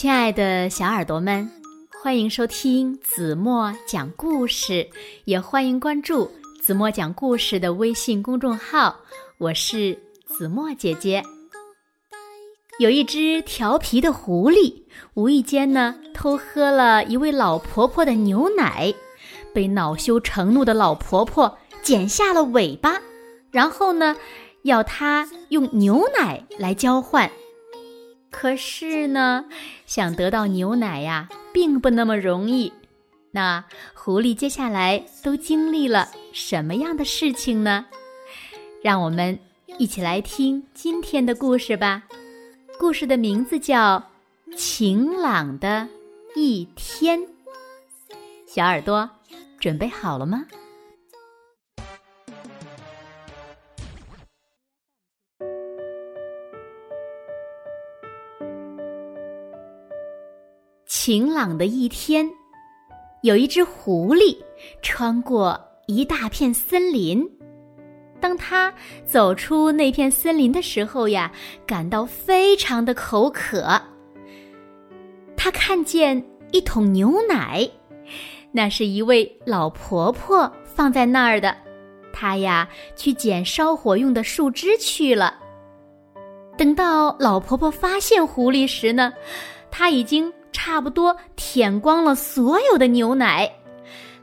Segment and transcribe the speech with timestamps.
[0.00, 1.46] 亲爱的小耳朵们，
[2.02, 4.88] 欢迎收听子墨讲故事，
[5.26, 6.30] 也欢迎关注
[6.62, 8.96] 子墨讲故事的微信公众号。
[9.36, 9.92] 我是
[10.24, 11.22] 子墨姐姐。
[12.78, 18.94] 有一只调皮的狐狸，无意间呢偷喝了一位老婆婆的牛奶，
[19.52, 22.98] 被恼羞成怒的老婆婆剪下了尾巴，
[23.50, 24.16] 然后呢
[24.62, 27.30] 要她用牛奶来交换。
[28.30, 29.44] 可是呢，
[29.86, 32.72] 想得到牛奶呀，并不那么容易。
[33.32, 37.86] 那狐狸接下来都经历了什么样的事情呢？
[38.82, 39.38] 让我们
[39.78, 42.04] 一起来听今天的故事吧。
[42.78, 44.02] 故事的名字叫
[44.56, 45.86] 《晴朗的
[46.34, 47.20] 一天》。
[48.46, 49.08] 小耳朵，
[49.58, 50.44] 准备好了吗？
[61.10, 62.30] 晴朗的一天，
[63.22, 64.36] 有一只狐狸
[64.80, 67.28] 穿过一大片森林。
[68.20, 68.72] 当他
[69.04, 71.32] 走出那片森林的时候呀，
[71.66, 73.82] 感到非常的口渴。
[75.36, 77.68] 他看见一桶牛奶，
[78.52, 81.56] 那是一位老婆婆放在那儿的。
[82.12, 85.40] 他呀，去捡烧火用的树枝去了。
[86.56, 89.12] 等到老婆婆发现狐狸时呢，
[89.72, 90.32] 他已经。
[90.52, 93.50] 差不多舔光了所有的牛奶，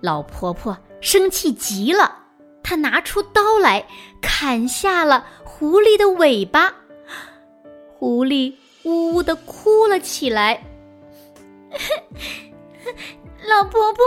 [0.00, 2.16] 老婆婆生气极了，
[2.62, 3.86] 她拿出刀来
[4.20, 6.74] 砍下了狐狸的尾巴，
[7.98, 10.62] 狐狸呜呜的哭了起来。
[13.46, 14.04] 老婆婆，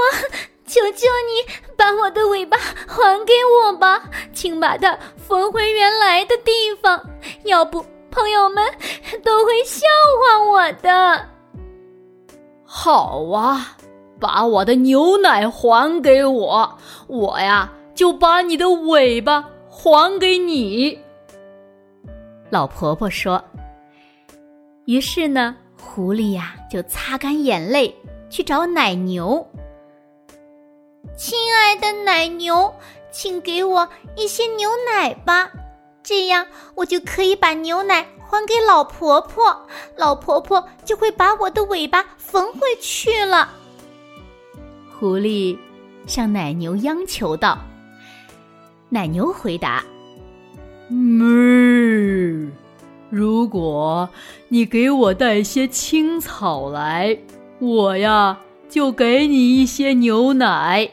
[0.66, 7.00] 求求你把我的尾巴还给我吧，请把它缝回原来的地方，
[7.44, 8.66] 要不朋友们
[9.24, 9.86] 都会笑
[10.20, 11.37] 话我的。
[12.70, 13.78] 好啊，
[14.20, 16.78] 把我的牛奶还给我，
[17.08, 21.00] 我呀就把你的尾巴还给你。
[22.50, 23.42] 老婆婆说。
[24.86, 27.94] 于是呢，狐狸呀就擦干眼泪
[28.30, 29.46] 去找奶牛。
[31.18, 32.74] 亲爱的奶牛，
[33.12, 35.50] 请给我一些牛奶吧，
[36.04, 38.06] 这样我就可以把牛奶。
[38.30, 39.66] 还给老婆婆，
[39.96, 43.50] 老婆婆就会把我的尾巴缝回去了。
[45.00, 45.58] 狐狸
[46.06, 47.58] 向奶牛央求道
[48.90, 49.84] ：“奶牛回答
[50.92, 52.52] ：‘嗯，
[53.10, 54.10] 如果
[54.50, 57.18] 你给我带些青草来，
[57.60, 58.38] 我呀
[58.68, 60.90] 就给你一些牛奶。’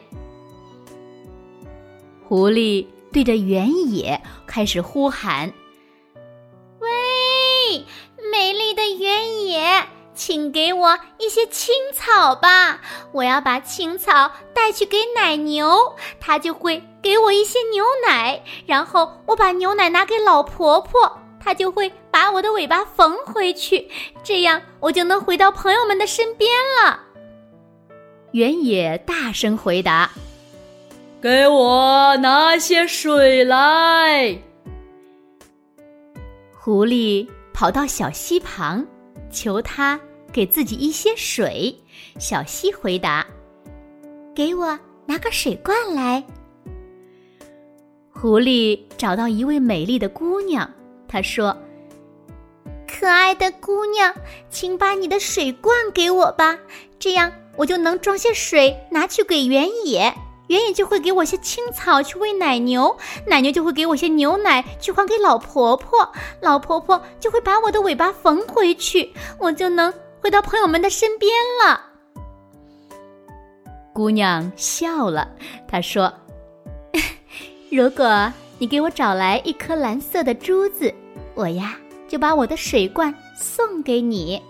[2.27, 5.51] 狐狸对着原野开始呼喊。”
[8.75, 12.81] 的原野，请给我一些青草吧！
[13.11, 18.43] 我要把青草带去给奶牛，它就会给我一些牛奶。
[18.65, 23.89] 然后我把牛奶拿给老婆婆，她就会把我的尾巴缝回去。
[24.23, 26.49] 这样我就能回到朋友们的身边
[26.81, 26.99] 了。
[28.31, 30.11] 原野大声回答
[31.21, 34.37] ：“给我拿些水来。”
[36.57, 37.27] 狐狸。
[37.55, 38.85] 跑到小溪旁，
[39.31, 39.97] 求他
[40.33, 41.73] 给自己一些水。
[42.19, 43.25] 小溪回答
[44.35, 46.21] ：“给我拿个水罐来。”
[48.11, 50.69] 狐狸找到一位美丽的姑娘，
[51.07, 51.57] 她说
[52.85, 54.13] ：“可爱的姑娘，
[54.49, 56.59] 请把你的水罐给我吧，
[56.99, 60.13] 这样我就能装些水拿去给原野。”
[60.47, 62.95] 原野就会给我些青草去喂奶牛，
[63.25, 66.11] 奶牛就会给我些牛奶去还给老婆婆，
[66.41, 69.91] 老婆婆就会把我的尾巴缝回去，我就能
[70.21, 71.31] 回到朋友们的身边
[71.63, 71.81] 了。
[73.91, 75.27] 姑娘笑了，
[75.67, 76.13] 她说
[77.71, 80.93] ：“如果你给我找来一颗蓝色的珠子，
[81.33, 81.75] 我呀
[82.07, 84.41] 就把我的水罐送给你。”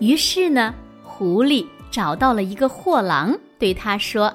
[0.00, 3.34] 于是呢，狐狸找到了一个货郎。
[3.58, 4.32] 对他说：“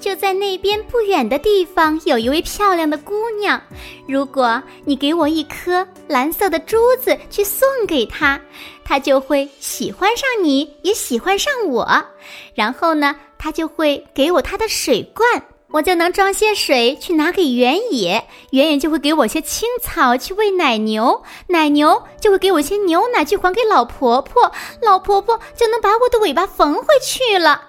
[0.00, 3.60] 就在那边不远的地方，有一位漂亮的姑娘。
[4.08, 8.40] 如果你给我一颗蓝色的珠子去送给她，
[8.82, 11.86] 她就会喜欢上你，也喜欢上我。
[12.54, 24.50] 然后呢，她就会给我她的水罐，我就能装些水去拿给原野，原野就会给我些青草去喂奶牛，奶牛就会给我些牛奶去还给老婆婆，
[24.82, 27.68] 老婆婆就能把我的尾巴缝回去了。”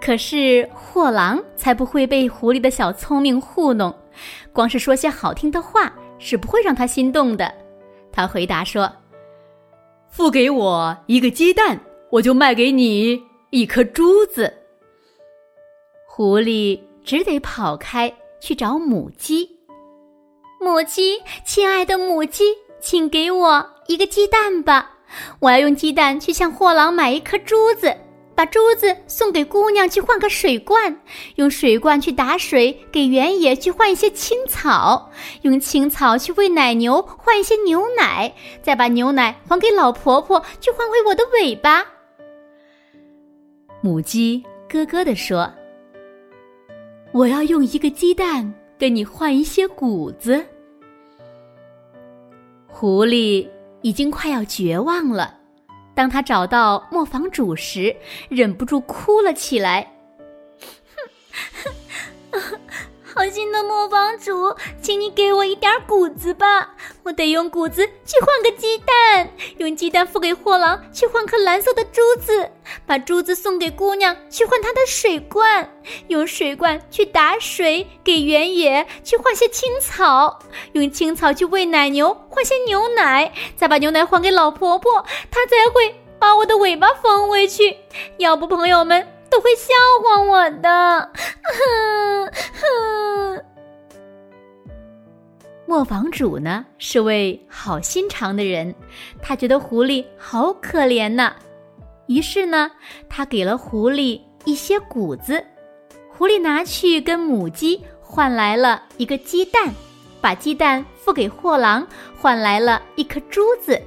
[0.00, 3.94] 可是货郎才不会被狐狸的小聪明糊弄，
[4.50, 7.52] 光是说些好听的话是不会让他心动的。
[8.10, 8.90] 他回答说
[10.10, 11.78] ：“付给我一个鸡蛋，
[12.08, 14.50] 我就卖给你一颗珠子。
[16.06, 19.48] 狐狸只得跑开去找母鸡。
[20.60, 22.44] 母鸡，亲爱的母鸡，
[22.80, 24.90] 请给我一个鸡蛋吧！
[25.40, 27.96] 我要用鸡蛋去向货郎买一颗珠子。
[28.32, 30.98] 把珠子送给姑娘去换个水罐，
[31.34, 35.10] 用水罐去打水给原野去换一些青草，
[35.42, 38.32] 用青草去喂奶牛换一些牛奶，
[38.62, 41.84] 再把牛奶还给老婆婆去换回我的尾巴。
[43.82, 45.52] 母鸡咯咯地说
[47.12, 50.44] ：“我要用一个鸡蛋跟你换一些谷子。”
[52.66, 53.48] 狐狸
[53.82, 55.36] 已经快要绝望了。
[55.94, 57.94] 当他找到磨坊主时，
[58.28, 59.92] 忍不住哭了起来。
[63.02, 69.28] 好心的磨坊主，请你给我一点谷子吧，我得用谷子去换个鸡蛋，
[69.58, 72.50] 用鸡蛋付给货郎去换颗蓝色的珠子，
[72.90, 75.70] 把珠子送给姑娘去换她的水罐，
[76.08, 80.40] 用水罐去打水给原野去换些青草，
[80.72, 87.76] 用青草去喂奶牛换些牛奶，再把牛奶还给老婆婆，她才会把我的尾巴缝回去。
[88.16, 89.06] 要不，朋友们。
[89.30, 89.72] 都会笑
[90.02, 91.12] 话我的，
[91.44, 92.26] 哼
[92.60, 93.44] 哼。
[95.64, 98.74] 磨坊主呢是位好心肠的人，
[99.22, 101.36] 他觉得狐狸好可怜呐，
[102.10, 102.68] 于是呢，
[103.08, 105.44] 他给了狐狸一些谷子，
[106.08, 109.72] 狐狸拿去跟母鸡换来了一个鸡蛋，
[110.20, 111.86] 把鸡蛋付给货郎
[112.20, 113.80] 换来了一颗珠子，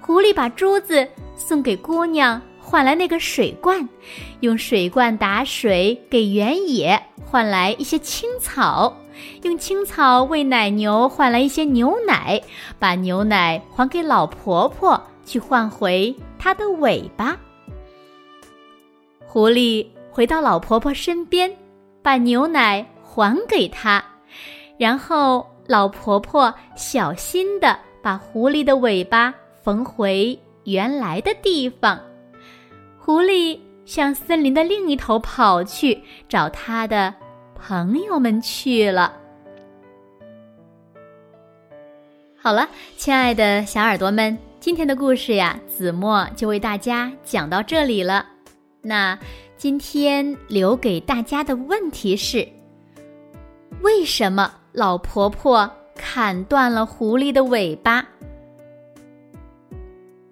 [0.00, 1.06] 狐狸把珠子
[1.36, 2.42] 送给姑娘。
[2.64, 3.88] 换来那个水罐，
[4.40, 8.96] 用水罐打水给原野，换来一些青草；
[9.42, 12.40] 用青草喂奶牛，换来一些牛奶；
[12.78, 17.36] 把牛奶还给老婆婆，去换回她的尾巴。
[19.32, 21.50] 狐狸回到老婆婆身边，
[22.02, 24.04] 把牛奶还给她，
[24.76, 29.32] 然后老婆婆小心的把狐狸的尾巴
[29.62, 31.98] 缝回原来的地方。
[32.98, 37.14] 狐狸向森林的另一头跑去，找他的
[37.54, 39.14] 朋友们去了。
[42.36, 42.68] 好了，
[42.98, 48.26] 亲爱的小耳朵们，今天的故事呀，子墨就为大家讲到这里了。
[48.82, 49.18] 那
[49.56, 52.46] 今天留给大家的问题是：
[53.80, 58.04] 为什么老婆婆砍断了狐狸的尾巴？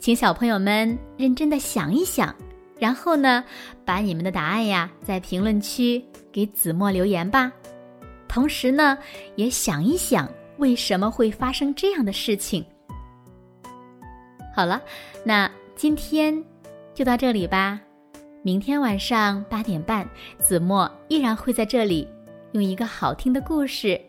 [0.00, 2.34] 请小朋友们认真的想一想。
[2.78, 3.44] 然后呢，
[3.84, 7.52] 把你们的答案呀，在评论区给子墨留言吧。
[8.26, 8.96] 同时呢，
[9.36, 10.26] 也想一想
[10.56, 12.64] 为什么会发生这样的事情。
[14.56, 14.80] 好了，
[15.24, 16.42] 那今天
[16.94, 17.78] 就到这里吧。
[18.42, 20.08] 明天晚上八点半，
[20.38, 22.08] 子墨依然会在这里，
[22.52, 24.00] 用一个好听的故事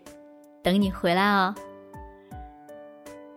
[0.62, 1.54] 等你回来哦。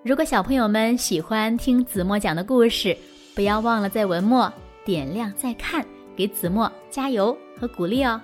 [0.03, 2.95] 如果小朋友们喜欢听子墨讲的故事，
[3.36, 4.51] 不要忘了在文末。
[4.86, 5.83] 点亮再看，
[6.15, 8.21] 给子墨加油和鼓励哦。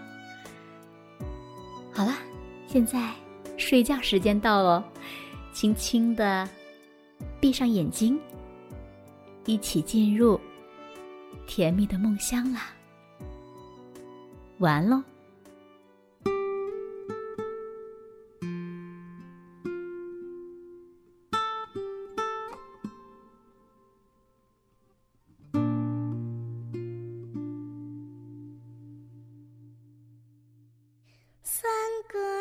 [1.91, 2.13] 好了，
[2.67, 3.09] 现在
[3.57, 4.85] 睡觉时间到了，
[5.51, 6.47] 轻轻的
[7.39, 8.17] 闭上眼睛，
[9.46, 10.39] 一起进入
[11.53, 12.72] 甜蜜的梦乡啦。
[14.60, 15.03] 完喽。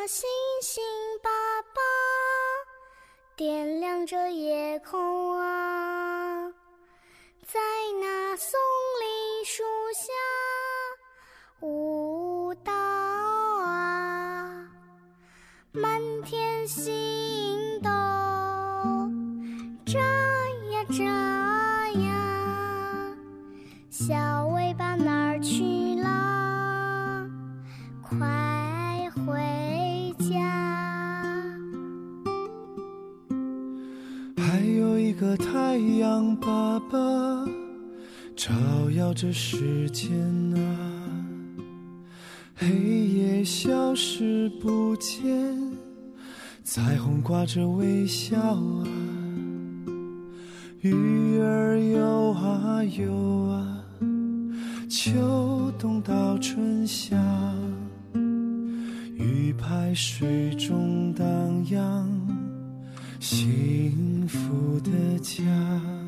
[0.06, 0.28] 星
[0.60, 0.82] 星
[1.22, 1.30] 爸
[1.62, 1.80] 爸
[3.36, 5.39] 点亮着夜空
[35.90, 36.98] 太阳爸爸
[38.36, 38.52] 照
[38.92, 40.08] 耀着世间
[40.54, 40.62] 啊，
[42.54, 45.52] 黑夜消失不见，
[46.62, 48.86] 彩虹挂着微笑啊，
[50.78, 53.12] 鱼儿游啊游
[53.48, 53.84] 啊，
[54.88, 57.16] 秋冬到春夏，
[59.16, 61.26] 鱼排水中荡
[61.72, 62.39] 漾。
[63.20, 65.99] 幸福的家。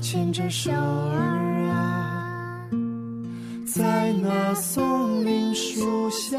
[0.00, 2.64] 牵着手儿啊，
[3.66, 6.38] 在那松林树下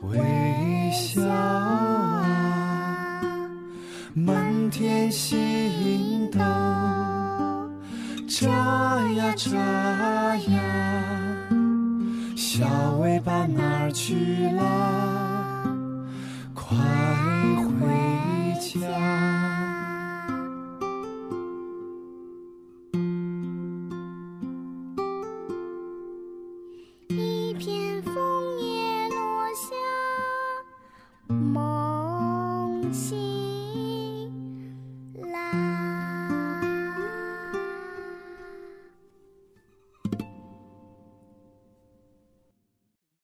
[0.00, 0.18] 微
[0.90, 2.24] 笑啊，
[4.14, 6.38] 满天星斗
[8.26, 8.48] 眨
[9.12, 9.54] 呀眨
[10.36, 10.60] 呀，
[12.34, 12.66] 小
[13.00, 15.64] 尾巴哪儿去啦？
[16.54, 16.76] 快